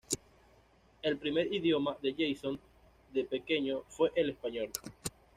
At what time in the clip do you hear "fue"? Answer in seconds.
3.89-4.11